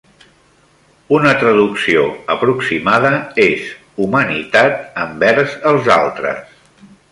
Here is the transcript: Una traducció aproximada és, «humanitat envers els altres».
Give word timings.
Una 1.17 1.33
traducció 1.41 2.05
aproximada 2.37 3.11
és, 3.49 3.69
«humanitat 4.07 4.83
envers 5.05 5.55
els 5.75 5.93
altres». 6.01 6.61